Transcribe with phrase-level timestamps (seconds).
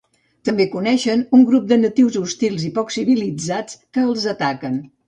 [0.47, 4.87] També coneixen un grup de natius hostils i poc civilitzats que els ataquen.